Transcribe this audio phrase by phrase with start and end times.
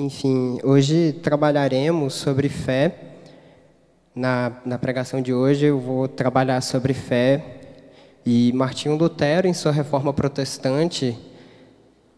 [0.00, 2.94] Enfim, hoje trabalharemos sobre fé.
[4.14, 7.58] Na, na pregação de hoje eu vou trabalhar sobre fé.
[8.24, 11.18] E Martinho Lutero, em sua reforma protestante,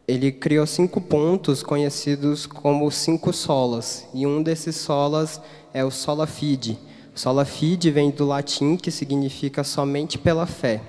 [0.07, 4.07] ele criou cinco pontos conhecidos como cinco solas.
[4.13, 5.41] E um desses solas
[5.73, 6.79] é o sola fide.
[7.15, 10.83] Sola fide vem do latim, que significa somente pela fé.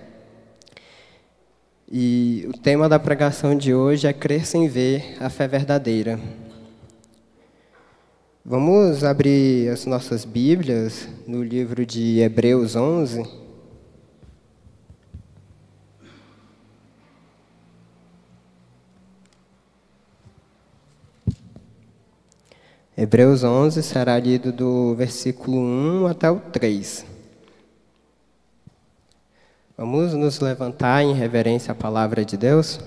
[1.90, 6.20] E o tema da pregação de hoje é crer sem ver a fé verdadeira.
[8.44, 13.24] Vamos abrir as nossas Bíblias no livro de Hebreus 11.
[22.98, 27.06] Hebreus 11 será lido do versículo 1 até o 3.
[29.78, 32.80] Vamos nos levantar em reverência à palavra de Deus?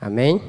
[0.00, 0.40] Amém?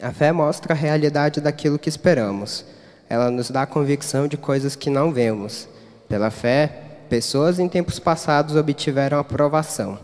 [0.00, 2.64] A fé mostra a realidade daquilo que esperamos.
[3.08, 5.68] Ela nos dá convicção de coisas que não vemos.
[6.08, 9.98] Pela fé, pessoas em tempos passados obtiveram aprovação.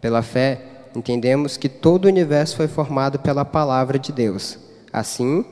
[0.00, 0.60] Pela fé,
[0.94, 4.56] entendemos que todo o universo foi formado pela palavra de Deus.
[4.92, 5.44] Assim,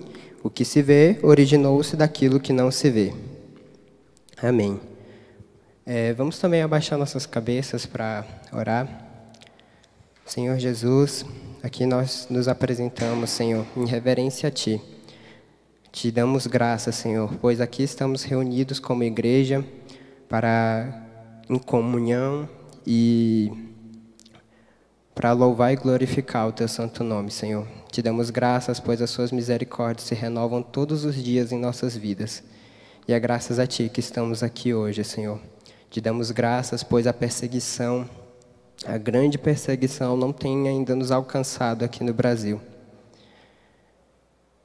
[0.45, 3.13] o que se vê originou-se daquilo que não se vê.
[4.41, 4.81] Amém.
[5.85, 9.08] É, vamos também abaixar nossas cabeças para orar.
[10.29, 11.25] Senhor Jesus,
[11.63, 14.79] aqui nós nos apresentamos, Senhor, em reverência a Ti.
[15.91, 19.65] Te damos graças, Senhor, pois aqui estamos reunidos como igreja
[20.29, 21.03] para
[21.49, 22.47] em comunhão
[22.87, 23.51] e
[25.15, 27.67] para louvar e glorificar o Teu santo nome, Senhor.
[27.91, 32.45] Te damos graças, pois as Suas misericórdias se renovam todos os dias em nossas vidas.
[33.09, 35.41] E é graças a Ti que estamos aqui hoje, Senhor.
[35.89, 38.07] Te damos graças, pois a perseguição
[38.87, 42.61] a grande perseguição não tem ainda nos alcançado aqui no Brasil.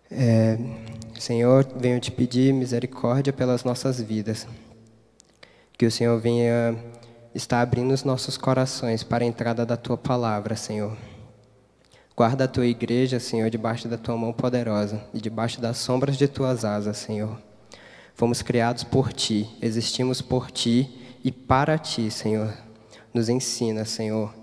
[0.09, 0.57] É,
[1.19, 4.47] Senhor, venho te pedir misericórdia pelas nossas vidas.
[5.77, 6.77] Que o Senhor venha
[7.33, 10.95] estar abrindo os nossos corações para a entrada da tua palavra, Senhor.
[12.15, 16.27] Guarda a tua igreja, Senhor, debaixo da tua mão poderosa e debaixo das sombras de
[16.27, 17.41] tuas asas, Senhor.
[18.13, 22.53] Fomos criados por ti, existimos por ti e para ti, Senhor.
[23.13, 24.33] Nos ensina, Senhor,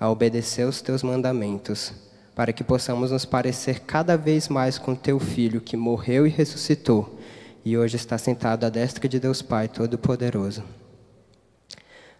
[0.00, 1.92] a obedecer os teus mandamentos,
[2.34, 7.18] para que possamos nos parecer cada vez mais com teu filho que morreu e ressuscitou
[7.64, 10.62] e hoje está sentado à destra de Deus Pai Todo-Poderoso.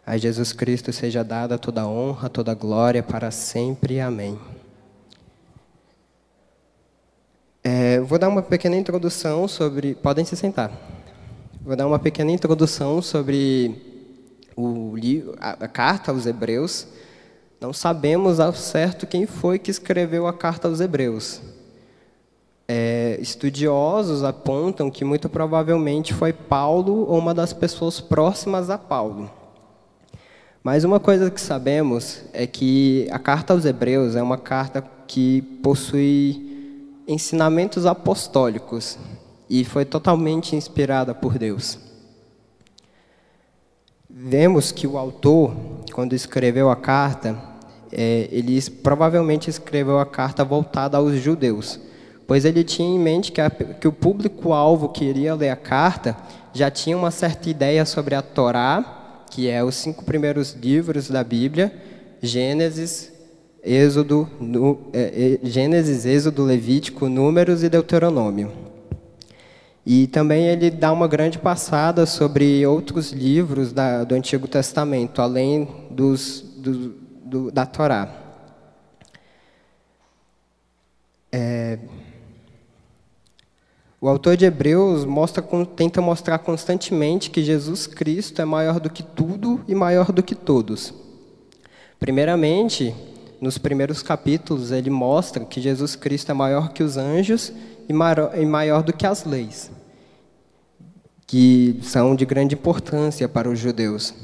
[0.07, 4.01] A Jesus Cristo seja dada toda a honra, toda a glória para sempre.
[4.01, 4.39] Amém.
[7.63, 9.95] É, vou dar uma pequena introdução sobre.
[9.95, 10.71] Podem se sentar.
[11.63, 13.94] Vou dar uma pequena introdução sobre
[14.57, 14.95] o
[15.39, 16.87] a, a carta aos Hebreus,
[17.61, 21.41] não sabemos ao certo quem foi que escreveu a carta aos Hebreus.
[22.67, 29.31] É, estudiosos apontam que muito provavelmente foi Paulo ou uma das pessoas próximas a Paulo.
[30.63, 35.43] Mas uma coisa que sabemos é que a carta aos Hebreus é uma carta que
[35.63, 38.99] possui ensinamentos apostólicos
[39.49, 41.79] e foi totalmente inspirada por Deus.
[44.17, 45.57] Vemos que o autor,
[45.93, 47.37] quando escreveu a carta,
[47.91, 51.81] é, ele provavelmente escreveu a carta voltada aos judeus,
[52.25, 56.17] pois ele tinha em mente que, a, que o público-alvo que iria ler a carta
[56.53, 61.25] já tinha uma certa ideia sobre a Torá, que é os cinco primeiros livros da
[61.25, 61.75] Bíblia,
[62.23, 63.13] Gênesis,
[63.65, 68.74] Êxodo, no, é, é Gênesis, Êxodo, Levítico, Números e Deuteronômio.
[69.87, 75.69] E também ele dá uma grande passada sobre outros livros da, do Antigo Testamento, além
[75.91, 78.09] dos, do, do, da Torá.
[81.31, 81.79] É,
[84.01, 85.43] o autor de Hebreus mostra,
[85.75, 90.35] tenta mostrar constantemente que Jesus Cristo é maior do que tudo e maior do que
[90.35, 90.95] todos.
[91.99, 92.95] Primeiramente,
[93.41, 97.53] nos primeiros capítulos, ele mostra que Jesus Cristo é maior que os anjos
[97.89, 99.71] e maior, do que as leis
[101.27, 104.15] que são de grande importância para os judeus.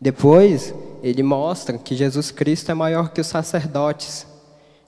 [0.00, 4.26] Depois, ele mostra que Jesus Cristo é maior que os sacerdotes,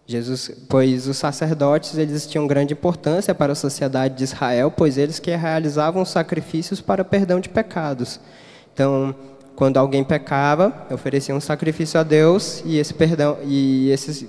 [0.06, 5.18] Jesus, pois os sacerdotes eles tinham grande importância para a sociedade de Israel, pois eles
[5.18, 8.20] que realizavam sacrifícios para perdão de pecados.
[8.72, 9.14] Então,
[9.56, 14.28] quando alguém pecava, oferecia um sacrifício a Deus e esse perdão e esse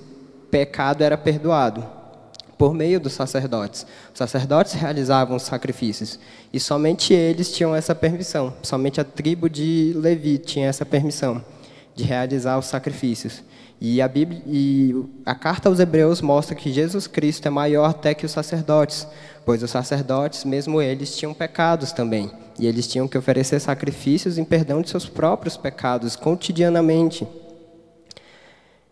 [0.50, 1.99] pecado era perdoado.
[2.60, 3.86] Por meio dos sacerdotes.
[4.12, 6.20] Os sacerdotes realizavam os sacrifícios
[6.52, 8.52] e somente eles tinham essa permissão.
[8.62, 11.42] Somente a tribo de Levi tinha essa permissão
[11.94, 13.42] de realizar os sacrifícios.
[13.80, 18.12] E a, Bíblia, e a carta aos Hebreus mostra que Jesus Cristo é maior até
[18.12, 19.06] que os sacerdotes,
[19.46, 22.30] pois os sacerdotes, mesmo eles, tinham pecados também.
[22.58, 27.26] E eles tinham que oferecer sacrifícios em perdão de seus próprios pecados cotidianamente.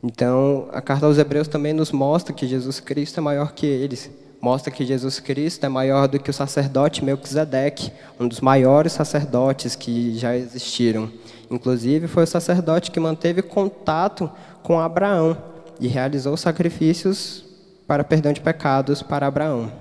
[0.02, 4.10] Então, a carta aos Hebreus também nos mostra que Jesus Cristo é maior que eles.
[4.40, 7.90] Mostra que Jesus Cristo é maior do que o sacerdote Melquisedeque,
[8.20, 11.10] um dos maiores sacerdotes que já existiram.
[11.50, 14.30] Inclusive, foi o sacerdote que manteve contato
[14.62, 15.36] com Abraão
[15.80, 17.44] e realizou sacrifícios
[17.86, 19.72] para perdão de pecados para Abraão.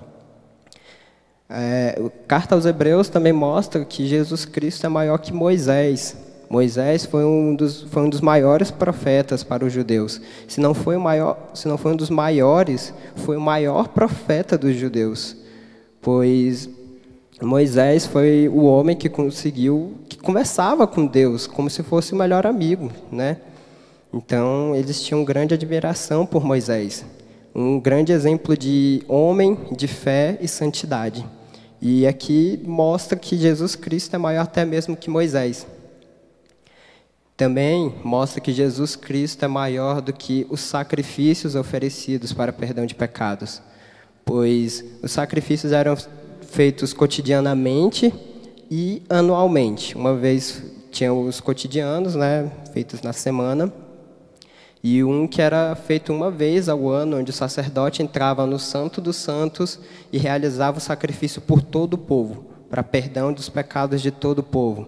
[1.50, 6.18] É, a carta aos Hebreus também mostra que Jesus Cristo é maior que Moisés.
[6.50, 10.22] Moisés foi um dos, foi um dos maiores profetas para os judeus.
[10.48, 14.58] Se não foi o maior, se não foi um dos maiores, foi o maior profeta
[14.58, 15.36] dos judeus,
[16.02, 16.70] pois
[17.42, 22.48] Moisés foi o homem que conseguiu, que conversava com Deus como se fosse o melhor
[22.48, 23.38] amigo, né?
[24.14, 27.06] Então eles tinham grande admiração por Moisés,
[27.54, 31.26] um grande exemplo de homem de fé e santidade.
[31.80, 35.68] E aqui mostra que Jesus Cristo é maior até mesmo que Moisés.
[37.38, 42.95] Também mostra que Jesus Cristo é maior do que os sacrifícios oferecidos para perdão de
[42.95, 43.62] pecados,
[44.25, 45.95] pois os sacrifícios eram
[46.42, 48.12] feitos cotidianamente
[48.72, 49.95] e anualmente.
[49.95, 53.72] Uma vez tinham os cotidianos, né, feitos na semana,
[54.84, 59.00] e um que era feito uma vez ao ano, onde o sacerdote entrava no Santo
[59.00, 59.80] dos Santos
[60.12, 64.44] e realizava o sacrifício por todo o povo, para perdão dos pecados de todo o
[64.44, 64.88] povo.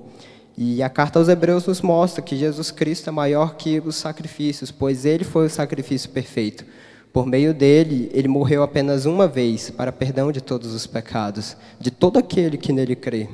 [0.62, 4.72] E a carta aos Hebreus nos mostra que Jesus Cristo é maior que os sacrifícios,
[4.72, 6.66] pois ele foi o sacrifício perfeito.
[7.14, 11.90] Por meio dele, ele morreu apenas uma vez para perdão de todos os pecados, de
[11.90, 13.30] todo aquele que nele crê.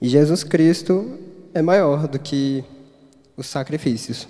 [0.00, 1.18] E Jesus Cristo
[1.52, 2.62] é maior do que
[3.36, 4.28] os sacrifícios.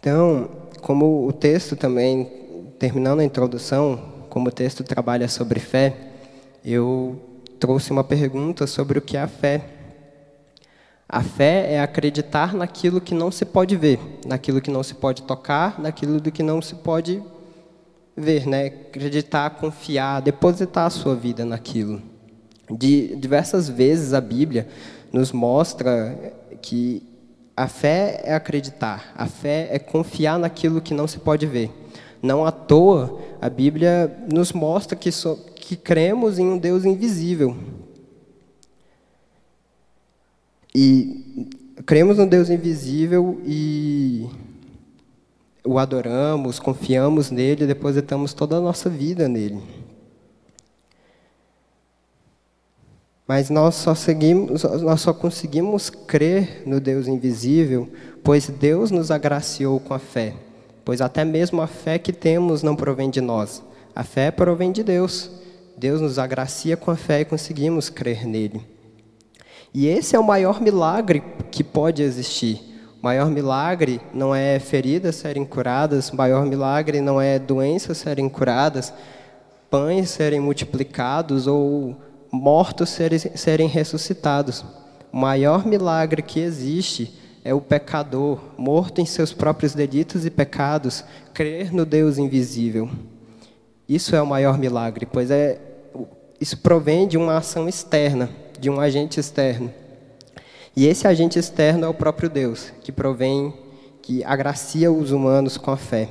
[0.00, 0.48] Então,
[0.80, 2.32] como o texto também,
[2.78, 5.94] terminando a introdução, como o texto trabalha sobre fé,
[6.64, 7.20] eu
[7.60, 9.81] trouxe uma pergunta sobre o que é a fé.
[11.12, 15.22] A fé é acreditar naquilo que não se pode ver, naquilo que não se pode
[15.24, 17.22] tocar, naquilo do que não se pode
[18.16, 18.68] ver, né?
[18.68, 22.00] Acreditar, confiar, depositar a sua vida naquilo.
[22.70, 24.66] De diversas vezes a Bíblia
[25.12, 26.32] nos mostra
[26.62, 27.02] que
[27.54, 31.70] a fé é acreditar, a fé é confiar naquilo que não se pode ver.
[32.22, 37.54] Não à toa a Bíblia nos mostra que, so, que cremos em um Deus invisível,
[40.74, 41.48] e
[41.84, 44.26] cremos no Deus invisível e
[45.64, 49.60] o adoramos, confiamos nele, depositamos toda a nossa vida nele.
[53.26, 57.88] Mas nós só, seguimos, nós só conseguimos crer no Deus invisível,
[58.22, 60.34] pois Deus nos agraciou com a fé.
[60.84, 63.62] Pois até mesmo a fé que temos não provém de nós.
[63.94, 65.30] A fé provém de Deus.
[65.76, 68.71] Deus nos agracia com a fé e conseguimos crer nele.
[69.74, 72.60] E esse é o maior milagre que pode existir.
[73.00, 78.28] O maior milagre não é feridas serem curadas, o maior milagre não é doenças serem
[78.28, 78.92] curadas,
[79.70, 81.96] pães serem multiplicados ou
[82.30, 84.62] mortos serem, serem ressuscitados.
[85.10, 91.02] O maior milagre que existe é o pecador, morto em seus próprios delitos e pecados,
[91.32, 92.90] crer no Deus invisível.
[93.88, 95.58] Isso é o maior milagre, pois é,
[96.38, 99.74] isso provém de uma ação externa de um agente externo.
[100.76, 103.52] E esse agente externo é o próprio Deus, que provém,
[104.00, 106.08] que agracia os humanos com a fé.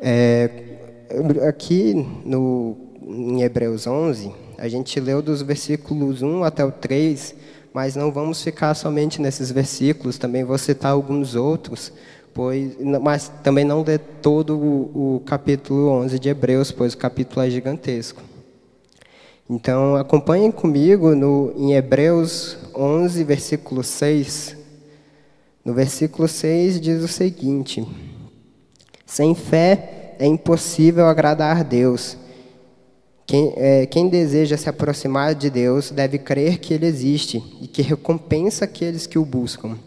[0.00, 0.50] É,
[1.48, 7.32] aqui no, em Hebreus 11, a gente leu dos versículos 1 até o 3,
[7.72, 11.92] mas não vamos ficar somente nesses versículos, também vou citar alguns outros,
[12.34, 17.46] pois, mas também não ler todo o, o capítulo 11 de Hebreus, pois o capítulo
[17.46, 18.33] é gigantesco.
[19.48, 24.56] Então, acompanhem comigo no, em Hebreus 11, versículo 6.
[25.62, 27.86] No versículo 6 diz o seguinte:
[29.04, 32.16] Sem fé é impossível agradar a Deus.
[33.26, 37.82] Quem, é, quem, deseja se aproximar de Deus deve crer que Ele existe e que
[37.82, 39.78] recompensa aqueles que o buscam.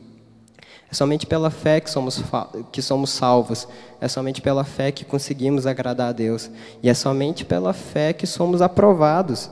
[0.90, 2.24] É somente pela fé que somos,
[2.72, 3.68] que somos salvos.
[4.00, 6.50] É somente pela fé que conseguimos agradar a Deus.
[6.82, 9.50] E é somente pela fé que somos aprovados.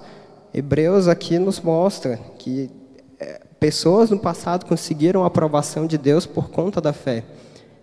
[0.53, 2.71] Hebreus aqui nos mostra que
[3.19, 7.25] é, pessoas no passado conseguiram a aprovação de Deus por conta da fé.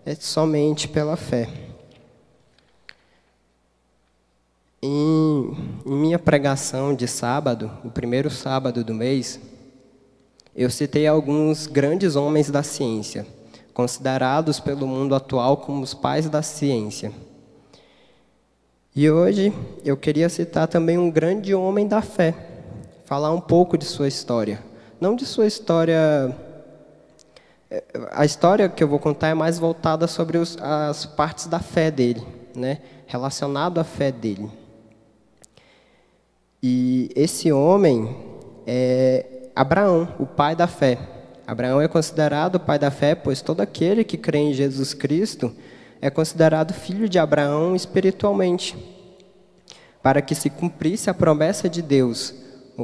[0.06, 1.48] É somente pela fé.
[4.82, 5.56] Em,
[5.86, 9.38] em minha pregação de sábado, o primeiro sábado do mês,
[10.56, 13.26] eu citei alguns grandes homens da ciência,
[13.72, 17.12] considerados pelo mundo atual como os pais da ciência.
[18.94, 19.52] E hoje
[19.84, 22.34] eu queria citar também um grande homem da fé,
[23.06, 24.62] falar um pouco de sua história.
[25.00, 26.36] Não de sua história.
[27.70, 31.58] É, a história que eu vou contar é mais voltada sobre os, as partes da
[31.58, 32.22] fé dele,
[32.54, 32.78] né?
[33.06, 34.50] relacionado à fé dele.
[36.62, 38.14] E esse homem
[38.66, 40.98] é Abraão, o pai da fé.
[41.52, 45.52] Abraão é considerado pai da fé, pois todo aquele que crê em Jesus Cristo
[46.00, 48.74] é considerado filho de Abraão espiritualmente.
[50.02, 52.34] Para que se cumprisse a promessa de Deus,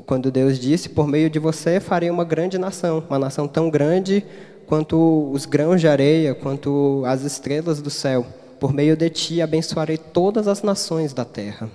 [0.04, 4.22] quando Deus disse: Por meio de você farei uma grande nação, uma nação tão grande
[4.66, 8.26] quanto os grãos de areia, quanto as estrelas do céu.
[8.60, 11.70] Por meio de ti abençoarei todas as nações da terra.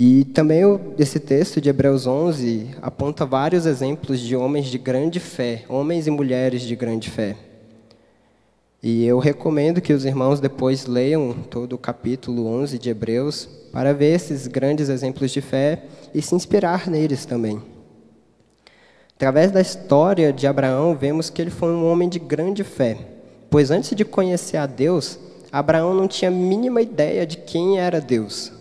[0.00, 0.62] E também
[0.96, 6.10] esse texto de Hebreus 11 aponta vários exemplos de homens de grande fé, homens e
[6.12, 7.34] mulheres de grande fé.
[8.80, 13.92] E eu recomendo que os irmãos depois leiam todo o capítulo 11 de Hebreus para
[13.92, 15.82] ver esses grandes exemplos de fé
[16.14, 17.60] e se inspirar neles também.
[19.16, 22.96] Através da história de Abraão, vemos que ele foi um homem de grande fé,
[23.50, 25.18] pois antes de conhecer a Deus,
[25.50, 28.56] Abraão não tinha a mínima ideia de quem era Deus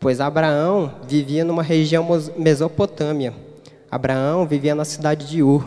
[0.00, 3.34] pois Abraão vivia numa região Mesopotâmia.
[3.90, 5.66] Abraão vivia na cidade de Ur.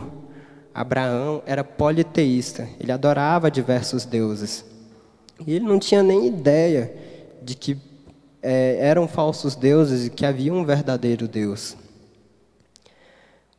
[0.74, 4.64] Abraão era politeísta, ele adorava diversos deuses.
[5.46, 6.94] E ele não tinha nem ideia
[7.42, 7.76] de que
[8.42, 11.76] é, eram falsos deuses e que havia um verdadeiro Deus.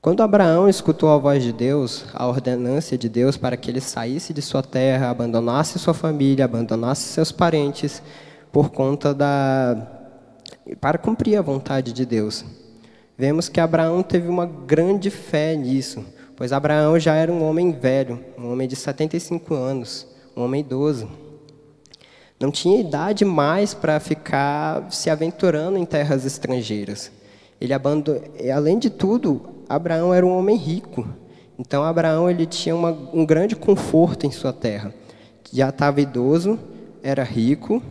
[0.01, 4.33] Quando Abraão escutou a voz de Deus, a ordenância de Deus para que ele saísse
[4.33, 8.01] de sua terra, abandonasse sua família, abandonasse seus parentes,
[8.51, 10.02] por conta da
[10.79, 12.45] para cumprir a vontade de Deus.
[13.17, 16.03] Vemos que Abraão teve uma grande fé nisso,
[16.35, 21.09] pois Abraão já era um homem velho, um homem de 75 anos, um homem idoso.
[22.39, 27.11] Não tinha idade mais para ficar se aventurando em terras estrangeiras.
[27.61, 28.21] Ele abandonou,
[28.53, 31.07] além de tudo, Abraão era um homem rico.
[31.57, 34.93] Então Abraão ele tinha uma, um grande conforto em sua terra.
[35.51, 36.59] Já estava idoso,
[37.03, 37.81] era rico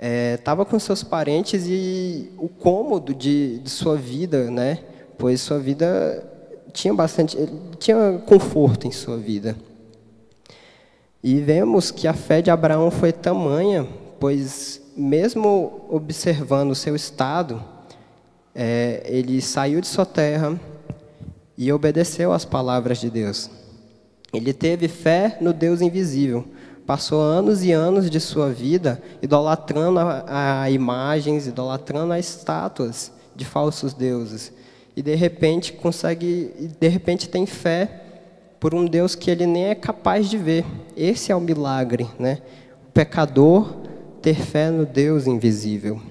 [0.00, 4.78] estava é, com seus parentes e o cômodo de, de sua vida, né?
[5.18, 6.26] Pois sua vida
[6.72, 7.36] tinha bastante,
[7.78, 9.54] tinha conforto em sua vida.
[11.22, 13.86] E vemos que a fé de Abraão foi tamanha,
[14.18, 17.62] pois mesmo observando o seu estado,
[18.54, 20.58] é, ele saiu de sua terra
[21.56, 23.50] e obedeceu às palavras de Deus.
[24.32, 26.46] Ele teve fé no Deus invisível,
[26.90, 33.44] passou anos e anos de sua vida idolatrando a, a imagens, idolatrando a estátuas de
[33.44, 34.52] falsos deuses.
[34.96, 38.02] E de repente consegue, de repente tem fé
[38.58, 40.64] por um Deus que ele nem é capaz de ver.
[40.96, 42.38] Esse é o milagre, né?
[42.88, 43.72] O pecador
[44.20, 46.02] ter fé no Deus invisível.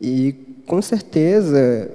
[0.00, 0.32] E
[0.66, 1.88] com certeza,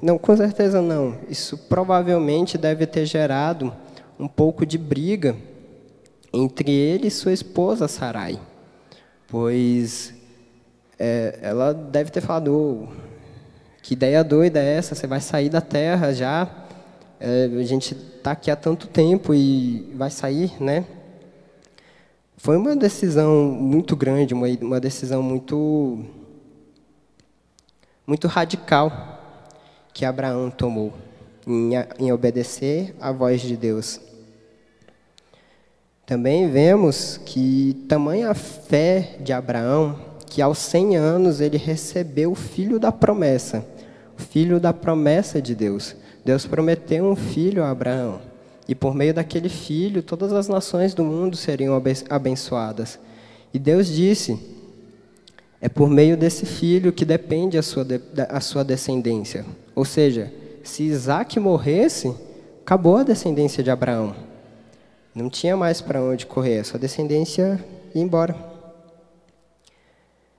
[0.00, 1.16] não, com certeza não.
[1.28, 3.72] Isso provavelmente deve ter gerado
[4.16, 5.34] um pouco de briga
[6.32, 8.38] entre ele e sua esposa Sarai,
[9.28, 10.14] pois
[10.98, 12.88] é, ela deve ter falado:
[13.82, 14.94] que ideia doida é essa?
[14.94, 16.48] Você vai sair da terra já?
[17.18, 20.84] É, a gente está aqui há tanto tempo e vai sair, né?
[22.36, 26.04] Foi uma decisão muito grande, uma, uma decisão muito
[28.06, 29.18] muito radical
[29.92, 30.92] que Abraão tomou
[31.46, 34.00] em, em obedecer à voz de Deus.
[36.10, 42.80] Também vemos que tamanha fé de Abraão, que aos 100 anos ele recebeu o filho
[42.80, 43.64] da promessa,
[44.18, 45.94] o filho da promessa de Deus.
[46.24, 48.20] Deus prometeu um filho a Abraão,
[48.66, 52.98] e por meio daquele filho todas as nações do mundo seriam abençoadas.
[53.54, 54.36] E Deus disse:
[55.60, 57.86] é por meio desse filho que depende a sua,
[58.28, 59.46] a sua descendência.
[59.76, 60.32] Ou seja,
[60.64, 62.12] se Isaac morresse,
[62.62, 64.28] acabou a descendência de Abraão.
[65.20, 67.62] Não tinha mais para onde correr, a sua descendência
[67.94, 68.34] ia embora.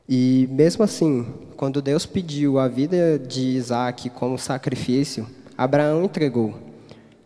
[0.09, 6.55] E mesmo assim, quando Deus pediu a vida de Isaac como sacrifício, Abraão entregou.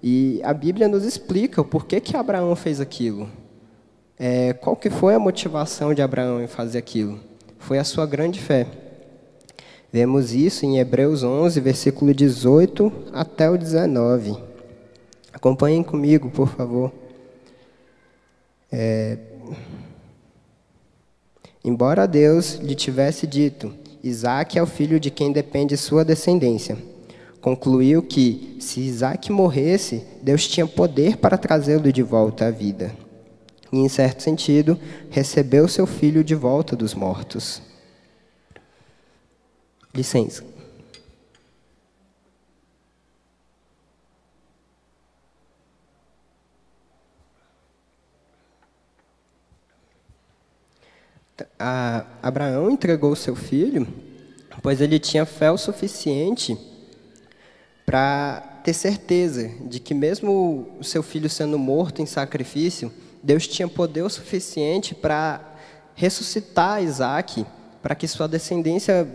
[0.03, 3.29] E a Bíblia nos explica o porquê que Abraão fez aquilo.
[4.19, 7.21] É, qual que foi a motivação de Abraão em fazer aquilo?
[7.57, 8.67] Foi a sua grande fé.
[9.93, 14.35] Vemos isso em Hebreus 11, versículo 18 até o 19.
[15.31, 17.04] Acompanhem comigo, por favor.
[18.72, 19.17] É...
[21.63, 26.77] Embora Deus lhe tivesse dito: Isaac é o filho de quem depende sua descendência.
[27.41, 32.95] Concluiu que, se Isaac morresse, Deus tinha poder para trazê-lo de volta à vida.
[33.72, 34.79] E, em certo sentido,
[35.10, 37.62] recebeu seu filho de volta dos mortos.
[39.93, 40.54] Licença.
[51.60, 53.88] A Abraão entregou seu filho,
[54.62, 56.58] pois ele tinha fé o suficiente
[57.86, 63.68] para ter certeza de que, mesmo o seu filho sendo morto em sacrifício, Deus tinha
[63.68, 65.42] poder o suficiente para
[65.94, 67.46] ressuscitar Isaac,
[67.82, 69.08] para que sua descendência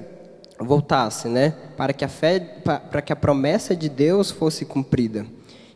[0.59, 1.55] voltasse, né?
[1.77, 5.27] Para que a fé, para que a promessa de Deus fosse cumprida.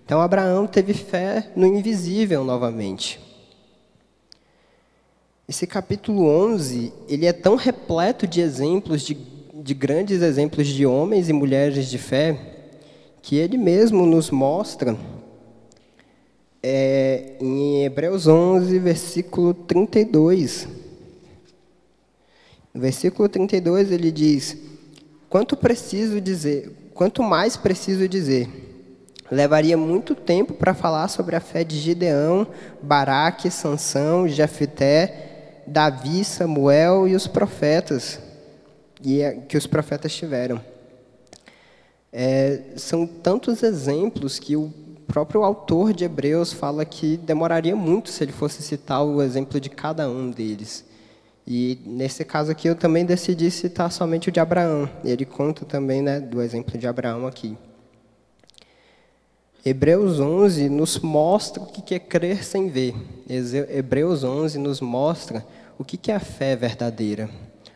[0.05, 3.19] Então Abraão teve fé no invisível novamente.
[5.47, 9.15] Esse capítulo 11, ele é tão repleto de exemplos, de,
[9.53, 12.39] de grandes exemplos de homens e mulheres de fé,
[13.21, 14.97] que ele mesmo nos mostra
[16.63, 20.67] é, em Hebreus 11, versículo 32.
[22.73, 24.57] No versículo 32 ele diz:
[25.29, 28.49] Quanto preciso dizer, quanto mais preciso dizer,
[29.31, 32.47] levaria muito tempo para falar sobre a fé de Gideão,
[32.83, 35.33] Baraque, Sansão, Jefité,
[35.67, 38.19] Davi, Samuel e os profetas,
[39.03, 40.61] e que os profetas tiveram.
[42.13, 44.73] É, são tantos exemplos que o
[45.07, 49.69] próprio autor de Hebreus fala que demoraria muito se ele fosse citar o exemplo de
[49.69, 50.85] cada um deles.
[51.47, 54.89] E nesse caso aqui eu também decidi citar somente o de Abraão.
[55.05, 57.57] Ele conta também né, do exemplo de Abraão aqui.
[59.67, 62.95] Hebreus 11 nos mostra o que é crer sem ver.
[63.71, 65.43] Hebreus 11 nos mostra
[65.79, 67.31] o que é a fé verdadeira.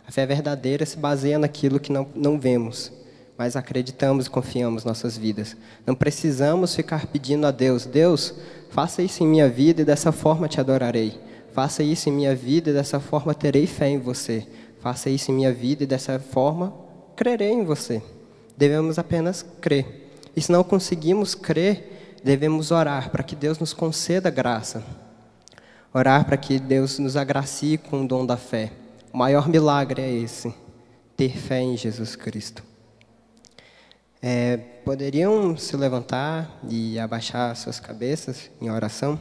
[0.06, 2.92] A fé verdadeira se baseia naquilo que não, não vemos,
[3.38, 5.56] mas acreditamos e confiamos nossas vidas.
[5.86, 8.34] Não precisamos ficar pedindo a Deus: Deus,
[8.68, 11.18] faça isso em minha vida e dessa forma te adorarei.
[11.54, 14.46] Faça isso em minha vida e dessa forma terei fé em você.
[14.80, 16.70] Faça isso em minha vida e dessa forma
[17.16, 18.02] crerei em você.
[18.58, 20.07] Devemos apenas crer.
[20.38, 24.84] E se não conseguimos crer, devemos orar para que Deus nos conceda graça.
[25.92, 28.70] Orar para que Deus nos agracie com o dom da fé.
[29.12, 30.54] O maior milagre é esse,
[31.16, 32.62] ter fé em Jesus Cristo.
[34.22, 39.18] É, poderiam se levantar e abaixar suas cabeças em oração?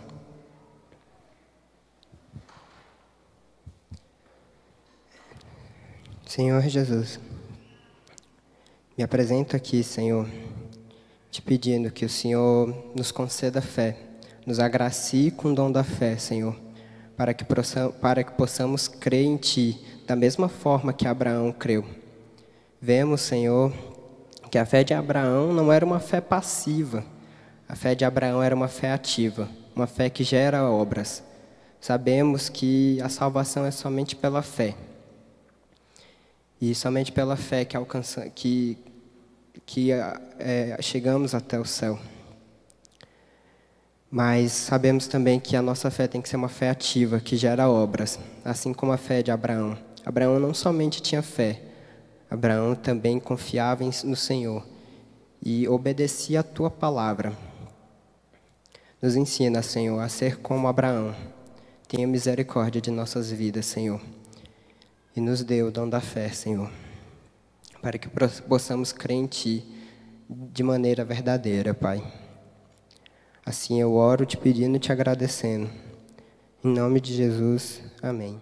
[6.28, 7.20] Senhor Jesus,
[8.96, 10.28] me apresento aqui, Senhor
[11.32, 13.98] te pedindo que o Senhor nos conceda fé,
[14.46, 16.56] nos agracie com o dom da fé, Senhor,
[17.16, 21.86] para que, possamos, para que possamos crer em Ti da mesma forma que Abraão creu.
[22.82, 23.74] Vemos, Senhor,
[24.50, 27.04] que a fé de Abraão não era uma fé passiva,
[27.68, 31.24] a fé de Abraão era uma fé ativa, uma fé que gera obras.
[31.82, 34.76] Sabemos que a salvação é somente pela fé.
[36.60, 38.78] E somente pela fé que, alcança, que
[39.66, 42.00] que é, chegamos até o céu.
[44.10, 47.70] Mas sabemos também que a nossa fé tem que ser uma fé ativa, que gera
[47.70, 49.78] obras, assim como a fé de Abraão.
[50.06, 51.62] Abraão não somente tinha fé,
[52.30, 54.66] Abraão também confiava no Senhor
[55.44, 57.34] e obedecia a tua palavra.
[59.02, 61.14] Nos ensina, Senhor, a ser como Abraão.
[61.88, 64.02] Tenha misericórdia de nossas vidas, Senhor.
[65.16, 66.87] E nos dê o dom da fé, Senhor
[67.88, 69.66] para que possamos crer em Ti
[70.30, 72.04] de maneira verdadeira, Pai.
[73.46, 75.70] Assim eu oro te pedindo e te agradecendo.
[76.62, 78.42] Em nome de Jesus, amém.